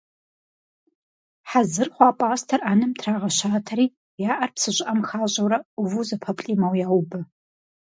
Хьэзыр 1.49 1.89
хъуа 1.95 2.17
пӏастэр 2.19 2.61
ӏэнэм 2.63 2.91
трагъэщатэри 2.99 3.85
я 4.29 4.31
ӏэр 4.37 4.51
псы 4.55 4.71
щӏыӏэм 4.75 4.99
хащӏэурэ 5.07 5.57
ӏуву, 5.75 6.05
зэпэплӏимэу 6.07 6.73
яубэ. 6.85 7.19